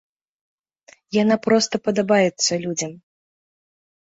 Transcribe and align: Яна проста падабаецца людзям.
Яна 1.17 1.37
проста 1.47 1.75
падабаецца 1.89 2.53
людзям. 2.65 2.91